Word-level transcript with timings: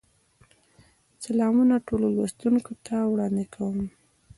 سلامونه 1.23 1.75
ټولو 1.87 2.07
لوستونکو 2.15 2.71
ته 2.85 2.95
وړاندې 3.13 3.45
کوم. 3.55 3.79